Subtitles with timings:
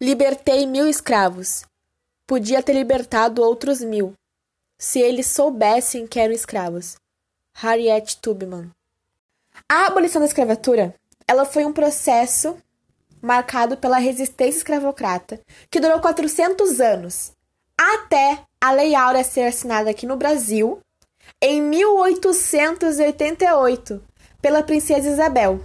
[0.00, 1.64] Libertei mil escravos.
[2.26, 4.12] Podia ter libertado outros mil,
[4.78, 6.96] se eles soubessem que eram escravos.
[7.54, 8.70] Harriet Tubman.
[9.68, 10.94] A abolição da escravatura,
[11.26, 12.58] ela foi um processo
[13.22, 15.40] marcado pela resistência escravocrata,
[15.70, 17.32] que durou 400 anos,
[17.78, 20.80] até a Lei Áurea ser assinada aqui no Brasil
[21.40, 24.02] em 1888
[24.40, 25.60] pela princesa Isabel.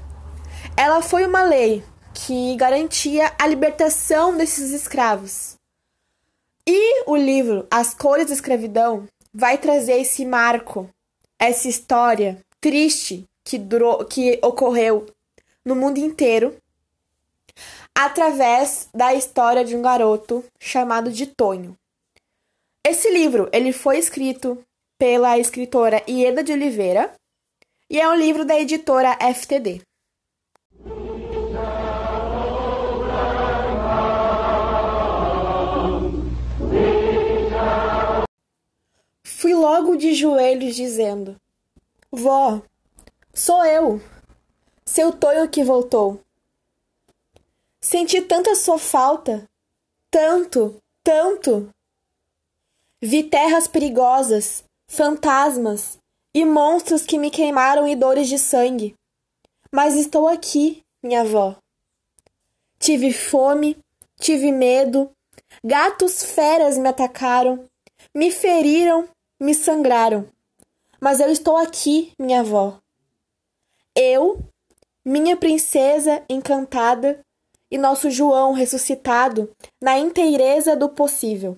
[0.78, 1.84] Ela foi uma lei
[2.26, 5.56] que garantia a libertação desses escravos.
[6.68, 10.88] E o livro As Cores da Escravidão vai trazer esse marco,
[11.40, 15.08] essa história triste que durou, que ocorreu
[15.66, 16.56] no mundo inteiro,
[17.96, 21.76] através da história de um garoto chamado de Tonho.
[22.86, 24.64] Esse livro, ele foi escrito
[24.96, 27.12] pela escritora Ieda de Oliveira
[27.90, 29.82] e é um livro da editora FTD.
[40.12, 41.38] De joelhos dizendo:
[42.12, 42.62] Vó,
[43.34, 44.02] sou eu,
[44.86, 46.20] seu Tonho que voltou.
[47.80, 49.48] Senti tanta sua falta,
[50.10, 51.70] tanto, tanto.
[53.02, 55.98] Vi terras perigosas, fantasmas
[56.34, 58.94] e monstros que me queimaram e dores de sangue.
[59.72, 61.56] Mas estou aqui, minha avó.
[62.78, 63.78] Tive fome,
[64.20, 65.10] tive medo,
[65.64, 67.66] gatos feras me atacaram,
[68.14, 69.08] me feriram
[69.42, 70.30] me sangraram.
[71.00, 72.78] Mas eu estou aqui, minha avó.
[73.96, 74.40] Eu,
[75.04, 77.26] minha princesa encantada
[77.72, 79.52] e nosso João ressuscitado
[79.82, 81.58] na inteireza do possível.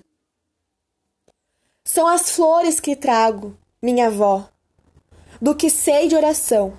[1.84, 4.48] São as flores que trago, minha avó,
[5.42, 6.78] do que sei de oração.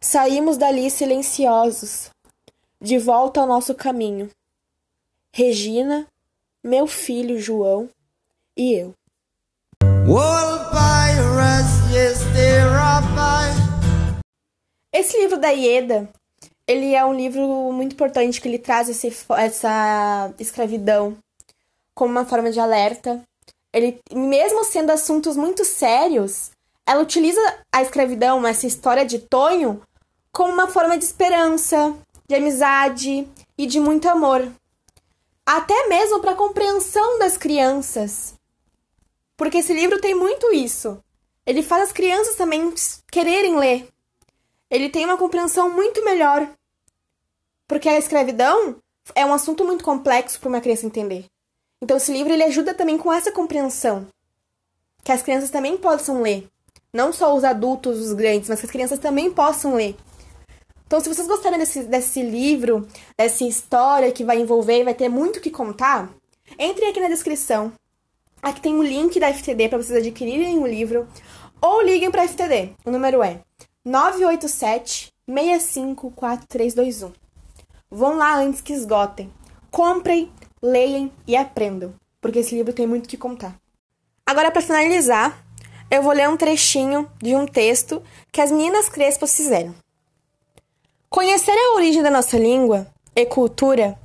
[0.00, 2.10] Saímos dali silenciosos,
[2.80, 4.30] de volta ao nosso caminho.
[5.30, 6.06] Regina,
[6.64, 7.90] meu filho João
[8.56, 8.97] e eu.
[14.90, 16.08] Esse livro da Ieda,
[16.66, 21.14] ele é um livro muito importante que ele traz esse, essa escravidão
[21.94, 23.22] como uma forma de alerta.
[23.70, 26.52] Ele, mesmo sendo assuntos muito sérios,
[26.86, 27.40] ela utiliza
[27.70, 29.82] a escravidão, essa história de Tonho,
[30.32, 31.94] como uma forma de esperança,
[32.26, 34.50] de amizade e de muito amor.
[35.44, 38.37] Até mesmo para a compreensão das crianças.
[39.38, 41.00] Porque esse livro tem muito isso.
[41.46, 42.74] Ele faz as crianças também
[43.10, 43.88] quererem ler.
[44.68, 46.50] Ele tem uma compreensão muito melhor.
[47.68, 48.76] Porque a escravidão
[49.14, 51.24] é um assunto muito complexo para uma criança entender.
[51.80, 54.08] Então esse livro ele ajuda também com essa compreensão.
[55.04, 56.48] Que as crianças também possam ler.
[56.92, 59.96] Não só os adultos, os grandes, mas que as crianças também possam ler.
[60.84, 65.08] Então, se vocês gostarem desse, desse livro, dessa história que vai envolver e vai ter
[65.08, 66.10] muito o que contar,
[66.58, 67.72] entrem aqui na descrição
[68.42, 71.08] Aqui tem um link da FTD para vocês adquirirem o livro
[71.60, 72.70] ou liguem para a FTD.
[72.84, 73.40] O número é
[73.84, 77.12] 987 654321.
[77.90, 79.32] Vão lá antes que esgotem.
[79.70, 80.30] Comprem,
[80.62, 83.56] leiam e aprendam, porque esse livro tem muito o que contar.
[84.24, 85.44] Agora, para finalizar,
[85.90, 89.74] eu vou ler um trechinho de um texto que as meninas Crespas fizeram.
[91.08, 93.98] Conhecer a origem da nossa língua e cultura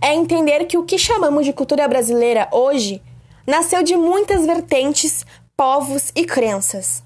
[0.00, 3.00] é entender que o que chamamos de cultura brasileira hoje
[3.46, 5.24] nasceu de muitas vertentes,
[5.56, 7.02] povos e crenças.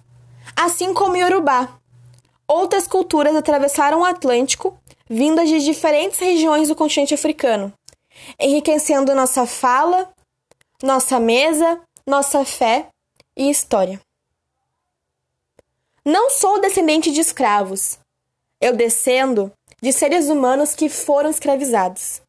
[0.57, 1.79] Assim como Yorubá.
[2.47, 4.79] Outras culturas atravessaram o Atlântico,
[5.09, 7.73] vindas de diferentes regiões do continente africano,
[8.39, 10.13] enriquecendo nossa fala,
[10.83, 12.89] nossa mesa, nossa fé
[13.37, 14.01] e história.
[16.05, 17.99] Não sou descendente de escravos.
[18.61, 19.51] Eu descendo
[19.81, 22.21] de seres humanos que foram escravizados.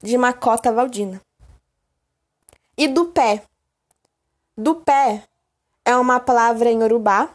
[0.00, 1.20] De Macota Valdina
[2.80, 3.42] e do pé.
[4.56, 5.24] Do pé
[5.84, 7.28] é uma palavra em urubá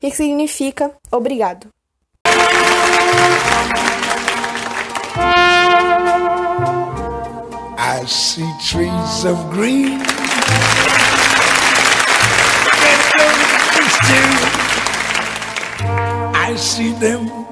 [0.00, 1.68] que significa obrigado.
[7.78, 10.00] I see trees of green.
[16.34, 17.43] I see them